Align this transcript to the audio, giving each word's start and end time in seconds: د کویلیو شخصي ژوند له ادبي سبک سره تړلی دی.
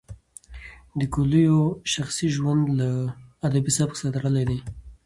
د 0.99 1.01
کویلیو 1.13 1.59
شخصي 1.93 2.27
ژوند 2.35 2.63
له 2.79 2.89
ادبي 3.47 3.71
سبک 3.77 3.95
سره 3.99 4.13
تړلی 4.17 4.43
دی. 4.49 4.59